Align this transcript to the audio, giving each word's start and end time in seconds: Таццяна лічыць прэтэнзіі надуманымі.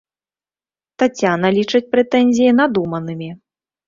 Таццяна 1.03 1.47
лічыць 1.57 1.89
прэтэнзіі 1.91 2.55
надуманымі. 2.61 3.29